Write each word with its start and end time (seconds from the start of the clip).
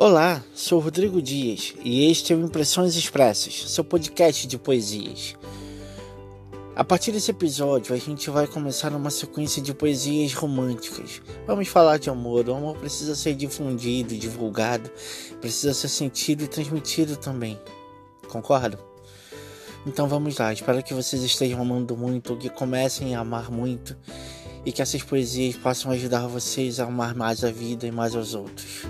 Olá, 0.00 0.44
sou 0.54 0.78
Rodrigo 0.78 1.20
Dias 1.20 1.74
e 1.82 2.08
este 2.08 2.32
é 2.32 2.36
o 2.36 2.40
Impressões 2.40 2.94
Expressas, 2.94 3.68
seu 3.68 3.82
podcast 3.82 4.46
de 4.46 4.56
poesias. 4.56 5.34
A 6.76 6.84
partir 6.84 7.10
desse 7.10 7.32
episódio, 7.32 7.92
a 7.92 7.98
gente 7.98 8.30
vai 8.30 8.46
começar 8.46 8.92
uma 8.94 9.10
sequência 9.10 9.60
de 9.60 9.74
poesias 9.74 10.34
românticas. 10.34 11.20
Vamos 11.48 11.66
falar 11.66 11.98
de 11.98 12.08
amor. 12.08 12.48
O 12.48 12.54
amor 12.54 12.76
precisa 12.76 13.16
ser 13.16 13.34
difundido, 13.34 14.16
divulgado, 14.16 14.88
precisa 15.40 15.74
ser 15.74 15.88
sentido 15.88 16.44
e 16.44 16.46
transmitido 16.46 17.16
também. 17.16 17.58
Concordo? 18.28 18.78
Então 19.84 20.06
vamos 20.06 20.38
lá. 20.38 20.52
Espero 20.52 20.80
que 20.80 20.94
vocês 20.94 21.24
estejam 21.24 21.60
amando 21.60 21.96
muito, 21.96 22.36
que 22.36 22.48
comecem 22.48 23.16
a 23.16 23.20
amar 23.22 23.50
muito 23.50 23.96
e 24.64 24.70
que 24.70 24.80
essas 24.80 25.02
poesias 25.02 25.56
possam 25.56 25.90
ajudar 25.90 26.28
vocês 26.28 26.78
a 26.78 26.84
amar 26.84 27.16
mais 27.16 27.42
a 27.42 27.50
vida 27.50 27.84
e 27.84 27.90
mais 27.90 28.14
aos 28.14 28.32
outros. 28.32 28.86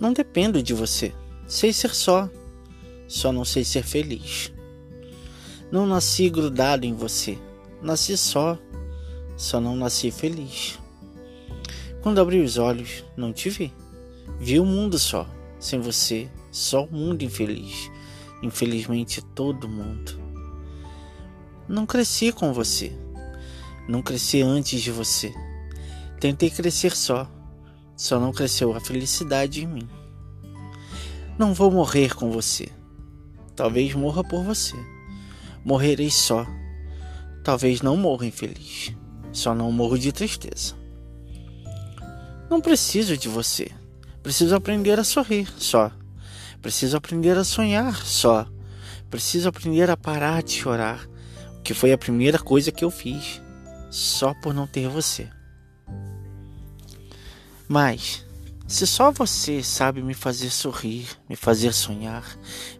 Não 0.00 0.12
dependo 0.12 0.62
de 0.62 0.72
você. 0.74 1.12
Sei 1.46 1.72
ser 1.72 1.94
só. 1.94 2.28
Só 3.06 3.32
não 3.32 3.44
sei 3.44 3.64
ser 3.64 3.82
feliz. 3.82 4.52
Não 5.70 5.86
nasci 5.86 6.28
grudado 6.28 6.86
em 6.86 6.94
você. 6.94 7.38
Nasci 7.82 8.16
só. 8.16 8.58
Só 9.36 9.60
não 9.60 9.76
nasci 9.76 10.10
feliz. 10.10 10.78
Quando 12.02 12.20
abri 12.20 12.40
os 12.40 12.58
olhos, 12.58 13.04
não 13.16 13.32
te 13.32 13.50
vi. 13.50 13.72
Vi 14.38 14.60
o 14.60 14.64
mundo 14.64 14.98
só. 14.98 15.26
Sem 15.58 15.80
você, 15.80 16.28
só 16.52 16.84
o 16.84 16.92
mundo 16.92 17.22
infeliz. 17.22 17.90
Infelizmente, 18.42 19.20
todo 19.34 19.68
mundo. 19.68 20.18
Não 21.68 21.84
cresci 21.84 22.32
com 22.32 22.52
você. 22.52 22.92
Não 23.88 24.00
cresci 24.00 24.42
antes 24.42 24.80
de 24.80 24.92
você. 24.92 25.34
Tentei 26.20 26.50
crescer 26.50 26.94
só. 26.94 27.28
Só 27.98 28.20
não 28.20 28.32
cresceu 28.32 28.72
a 28.74 28.80
felicidade 28.80 29.64
em 29.64 29.66
mim. 29.66 29.88
Não 31.36 31.52
vou 31.52 31.68
morrer 31.68 32.14
com 32.14 32.30
você. 32.30 32.68
Talvez 33.56 33.92
morra 33.92 34.22
por 34.22 34.44
você. 34.44 34.76
Morrerei 35.64 36.08
só. 36.08 36.46
Talvez 37.42 37.82
não 37.82 37.96
morra 37.96 38.24
infeliz. 38.24 38.94
Só 39.32 39.52
não 39.52 39.72
morro 39.72 39.98
de 39.98 40.12
tristeza. 40.12 40.76
Não 42.48 42.60
preciso 42.60 43.16
de 43.16 43.28
você. 43.28 43.68
Preciso 44.22 44.54
aprender 44.54 45.00
a 45.00 45.04
sorrir 45.04 45.52
só. 45.58 45.90
Preciso 46.62 46.96
aprender 46.96 47.36
a 47.36 47.42
sonhar 47.42 47.96
só. 48.06 48.46
Preciso 49.10 49.48
aprender 49.48 49.90
a 49.90 49.96
parar 49.96 50.42
de 50.42 50.52
chorar, 50.52 51.04
o 51.58 51.62
que 51.62 51.74
foi 51.74 51.92
a 51.92 51.98
primeira 51.98 52.38
coisa 52.38 52.70
que 52.70 52.84
eu 52.84 52.90
fiz, 52.90 53.42
só 53.90 54.34
por 54.34 54.54
não 54.54 54.66
ter 54.66 54.86
você. 54.86 55.28
Mas, 57.68 58.24
se 58.66 58.86
só 58.86 59.12
você 59.12 59.62
sabe 59.62 60.02
me 60.02 60.14
fazer 60.14 60.50
sorrir, 60.50 61.06
me 61.28 61.36
fazer 61.36 61.74
sonhar, 61.74 62.24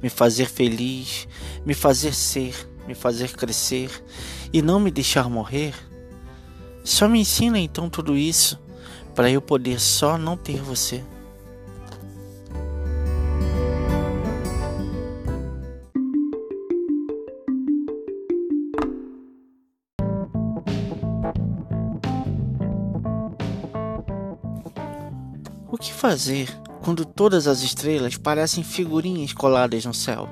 me 0.00 0.08
fazer 0.08 0.48
feliz, 0.48 1.26
me 1.64 1.74
fazer 1.74 2.14
ser, 2.14 2.54
me 2.86 2.94
fazer 2.94 3.32
crescer 3.32 3.90
e 4.52 4.62
não 4.62 4.78
me 4.78 4.92
deixar 4.92 5.28
morrer, 5.28 5.74
só 6.84 7.08
me 7.08 7.18
ensina 7.18 7.58
então 7.58 7.90
tudo 7.90 8.16
isso 8.16 8.60
para 9.12 9.28
eu 9.28 9.42
poder 9.42 9.80
só 9.80 10.16
não 10.16 10.36
ter 10.36 10.62
você. 10.62 11.02
O 25.76 25.78
que 25.78 25.92
fazer 25.92 26.48
quando 26.82 27.04
todas 27.04 27.46
as 27.46 27.60
estrelas 27.60 28.16
parecem 28.16 28.64
figurinhas 28.64 29.34
coladas 29.34 29.84
no 29.84 29.92
céu? 29.92 30.26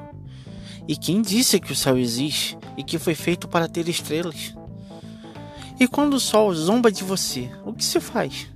E 0.89 0.97
quem 0.97 1.21
disse 1.21 1.61
que 1.61 1.71
o 1.71 1.77
céu 1.77 1.99
existe 1.99 2.57
e 2.79 2.83
que 2.83 2.99
foi 2.99 3.15
feito 3.15 3.47
para 3.47 3.69
ter 3.69 3.87
estrelas? 3.87 4.55
E 5.79 5.87
quando 5.87 6.15
o 6.15 6.21
sol 6.21 6.55
zomba 6.55 6.91
de 6.91 7.05
você, 7.05 7.51
o 7.63 7.75
que 7.75 7.85
se 7.85 8.01
faz? 8.01 8.47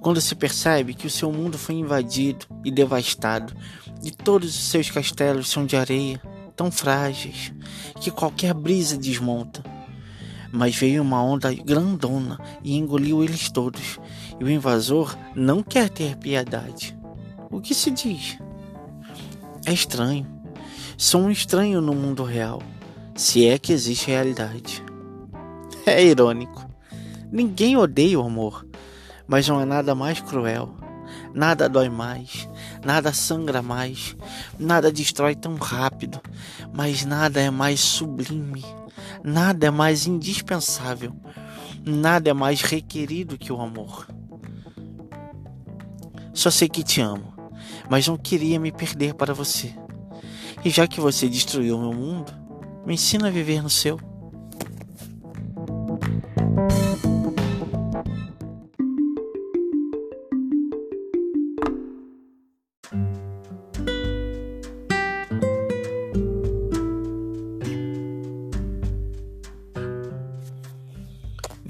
Quando 0.00 0.20
se 0.20 0.34
percebe 0.34 0.94
que 0.94 1.06
o 1.06 1.10
seu 1.10 1.30
mundo 1.30 1.56
foi 1.56 1.76
invadido 1.76 2.44
e 2.64 2.72
devastado 2.72 3.54
e 4.02 4.10
todos 4.10 4.48
os 4.48 4.64
seus 4.64 4.90
castelos 4.90 5.48
são 5.48 5.64
de 5.64 5.76
areia, 5.76 6.20
tão 6.56 6.72
frágeis 6.72 7.52
que 8.00 8.10
qualquer 8.10 8.52
brisa 8.52 8.98
desmonta 8.98 9.62
mas 10.52 10.76
veio 10.76 11.02
uma 11.02 11.22
onda 11.22 11.52
grandona 11.54 12.38
e 12.62 12.76
engoliu 12.76 13.22
eles 13.22 13.50
todos, 13.50 13.98
e 14.38 14.44
o 14.44 14.50
invasor 14.50 15.16
não 15.34 15.62
quer 15.62 15.88
ter 15.88 16.16
piedade. 16.16 16.98
O 17.50 17.60
que 17.60 17.74
se 17.74 17.90
diz? 17.90 18.38
É 19.66 19.72
estranho. 19.72 20.26
Sou 20.96 21.22
um 21.22 21.30
estranho 21.30 21.80
no 21.80 21.94
mundo 21.94 22.24
real, 22.24 22.62
se 23.14 23.46
é 23.46 23.58
que 23.58 23.72
existe 23.72 24.08
realidade. 24.08 24.82
É 25.86 26.04
irônico. 26.04 26.68
Ninguém 27.32 27.76
odeia 27.76 28.18
o 28.18 28.26
amor, 28.26 28.66
mas 29.26 29.48
não 29.48 29.60
é 29.60 29.64
nada 29.64 29.94
mais 29.94 30.20
cruel. 30.20 30.79
Nada 31.34 31.68
dói 31.68 31.88
mais, 31.88 32.48
nada 32.84 33.12
sangra 33.12 33.62
mais, 33.62 34.16
nada 34.58 34.90
destrói 34.90 35.34
tão 35.34 35.54
rápido, 35.54 36.20
mas 36.72 37.04
nada 37.04 37.40
é 37.40 37.50
mais 37.50 37.80
sublime, 37.80 38.64
Nada 39.22 39.66
é 39.66 39.70
mais 39.70 40.06
indispensável, 40.06 41.14
nada 41.84 42.30
é 42.30 42.32
mais 42.32 42.62
requerido 42.62 43.36
que 43.36 43.52
o 43.52 43.60
amor. 43.60 44.08
Só 46.32 46.50
sei 46.50 46.68
que 46.68 46.82
te 46.82 47.00
amo, 47.00 47.34
mas 47.88 48.08
não 48.08 48.16
queria 48.16 48.58
me 48.58 48.72
perder 48.72 49.14
para 49.14 49.34
você. 49.34 49.74
E 50.64 50.70
já 50.70 50.86
que 50.86 51.00
você 51.00 51.28
destruiu 51.28 51.78
meu 51.78 51.92
mundo, 51.92 52.32
me 52.86 52.94
ensina 52.94 53.28
a 53.28 53.30
viver 53.30 53.62
no 53.62 53.70
seu. 53.70 53.98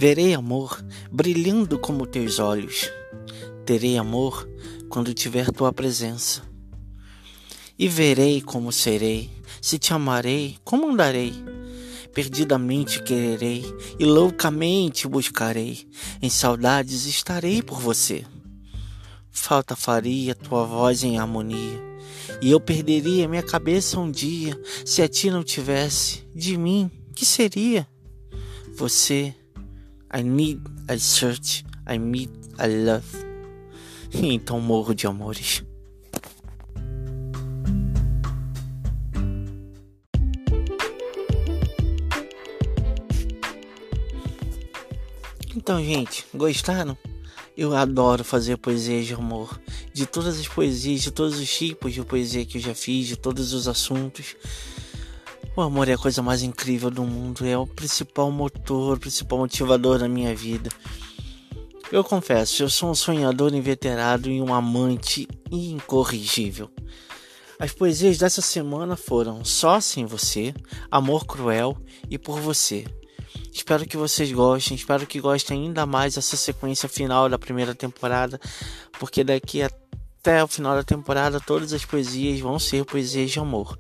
Verei 0.01 0.33
amor 0.33 0.83
brilhando 1.13 1.79
como 1.79 2.07
teus 2.07 2.39
olhos. 2.39 2.91
Terei 3.67 3.99
amor 3.99 4.49
quando 4.89 5.13
tiver 5.13 5.51
tua 5.51 5.75
presença. 5.75 6.43
E 7.79 7.87
verei 7.87 8.41
como 8.41 8.73
serei, 8.73 9.31
se 9.61 9.79
te 9.79 9.93
amarei, 9.93 10.57
como 10.65 10.89
andarei. 10.89 11.35
Perdidamente 12.15 13.03
quererei 13.03 13.63
e 13.99 14.07
loucamente 14.07 15.07
buscarei. 15.07 15.87
Em 16.23 16.31
saudades 16.31 17.05
estarei 17.05 17.61
por 17.61 17.79
você. 17.79 18.25
Falta 19.31 19.77
faria 19.77 20.35
tua 20.35 20.65
voz 20.65 21.05
em 21.05 21.19
harmonia. 21.19 21.79
E 22.41 22.51
eu 22.51 22.59
perderia 22.59 23.29
minha 23.29 23.43
cabeça 23.43 24.01
um 24.01 24.11
dia 24.11 24.59
se 24.83 25.03
a 25.03 25.09
ti 25.09 25.31
não 25.31 25.45
tivesse. 25.45 26.27
De 26.35 26.57
mim, 26.57 26.91
que 27.15 27.27
seria? 27.27 27.87
Você 28.75 29.35
I 30.13 30.23
need, 30.25 30.61
I 30.89 30.99
search, 30.99 31.65
I 31.87 31.97
meet, 31.99 32.31
I 32.59 32.67
love. 32.67 33.07
Então 34.13 34.61
morro 34.61 34.93
de 34.93 35.07
amores. 35.07 35.63
Então, 45.55 45.81
gente, 45.85 46.27
gostaram? 46.35 46.99
Eu 47.57 47.77
adoro 47.77 48.25
fazer 48.25 48.57
poesia 48.57 49.05
de 49.05 49.15
amor. 49.15 49.61
De 49.93 50.07
todas 50.07 50.41
as 50.41 50.49
poesias, 50.49 51.03
de 51.03 51.13
todos 51.13 51.39
os 51.39 51.49
tipos 51.49 51.95
de 51.95 52.03
poesia 52.03 52.45
que 52.45 52.59
eu 52.59 52.63
já 52.63 52.75
fiz, 52.75 53.07
de 53.07 53.17
todos 53.17 53.53
os 53.53 53.69
assuntos. 53.69 54.35
O 55.61 55.63
amor 55.63 55.91
é 55.91 55.93
a 55.93 55.99
coisa 55.99 56.23
mais 56.23 56.43
incrível 56.43 56.91
do 56.91 57.05
mundo, 57.05 57.45
é 57.45 57.55
o 57.55 57.67
principal 57.67 58.31
motor, 58.31 58.97
o 58.97 58.99
principal 58.99 59.41
motivador 59.41 59.99
da 59.99 60.09
minha 60.09 60.35
vida. 60.35 60.71
Eu 61.93 62.03
confesso, 62.03 62.63
eu 62.63 62.71
sou 62.71 62.91
um 62.91 62.95
sonhador 62.95 63.53
inveterado 63.53 64.31
e 64.31 64.41
um 64.41 64.55
amante 64.55 65.29
incorrigível. 65.51 66.71
As 67.59 67.73
poesias 67.73 68.17
dessa 68.17 68.41
semana 68.41 68.97
foram 68.97 69.45
Só 69.45 69.83
Sem 69.83 70.07
Você, 70.07 70.55
Amor 70.91 71.27
Cruel 71.27 71.77
e 72.09 72.17
Por 72.17 72.41
Você. 72.41 72.87
Espero 73.53 73.85
que 73.85 73.99
vocês 73.99 74.33
gostem, 74.33 74.75
espero 74.75 75.07
que 75.07 75.21
gostem 75.21 75.65
ainda 75.65 75.85
mais 75.85 76.15
dessa 76.15 76.39
sequência 76.39 76.89
final 76.89 77.29
da 77.29 77.39
primeira 77.39 77.75
temporada, 77.75 78.41
porque 78.99 79.23
daqui 79.23 79.61
até 79.61 80.43
o 80.43 80.49
final 80.49 80.75
da 80.75 80.83
temporada 80.83 81.39
todas 81.39 81.75
as 81.75 81.85
poesias 81.85 82.41
vão 82.41 82.59
ser 82.59 82.87
poesias 82.87 83.31
de 83.31 83.39
amor. 83.39 83.79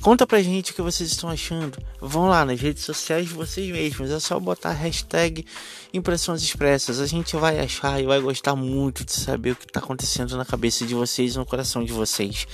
Conta 0.00 0.26
pra 0.26 0.40
gente 0.40 0.72
o 0.72 0.74
que 0.74 0.82
vocês 0.82 1.10
estão 1.10 1.28
achando. 1.28 1.76
Vão 2.00 2.28
lá 2.28 2.44
nas 2.44 2.60
redes 2.60 2.84
sociais 2.84 3.28
de 3.28 3.34
vocês 3.34 3.68
mesmos. 3.70 4.10
É 4.10 4.20
só 4.20 4.38
botar 4.38 4.70
hashtag 4.72 5.44
impressões 5.92 6.40
expressas. 6.42 7.00
A 7.00 7.06
gente 7.06 7.34
vai 7.36 7.58
achar 7.58 8.00
e 8.00 8.06
vai 8.06 8.20
gostar 8.20 8.54
muito 8.54 9.04
de 9.04 9.12
saber 9.12 9.50
o 9.52 9.56
que 9.56 9.64
está 9.64 9.80
acontecendo 9.80 10.36
na 10.36 10.44
cabeça 10.44 10.86
de 10.86 10.94
vocês 10.94 11.34
e 11.34 11.38
no 11.38 11.44
coração 11.44 11.84
de 11.84 11.92
vocês. 11.92 12.46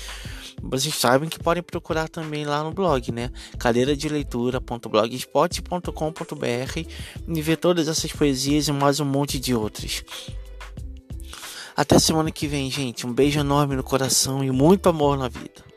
Vocês 0.63 0.95
sabem 0.95 1.29
que 1.29 1.39
podem 1.39 1.63
procurar 1.63 2.09
também 2.09 2.47
lá 2.47 2.65
no 2.65 2.73
blog, 2.73 3.13
né? 3.13 3.31
cadeira 3.59 3.95
de 3.95 4.09
leitura.blogspot.com.br 4.09 6.89
e 7.29 7.43
ver 7.43 7.57
todas 7.57 7.89
essas 7.89 8.11
poesias 8.13 8.69
e 8.69 8.73
mais 8.73 9.01
um 9.01 9.05
monte 9.05 9.39
de 9.39 9.55
outras. 9.55 10.03
Até 11.77 11.99
semana 11.99 12.31
que 12.31 12.47
vem, 12.47 12.71
gente. 12.71 13.07
Um 13.07 13.13
beijo 13.13 13.41
enorme 13.41 13.77
no 13.77 13.83
coração 13.83 14.43
e 14.43 14.51
muito 14.51 14.89
amor 14.89 15.19
na 15.19 15.29
vida. 15.29 15.74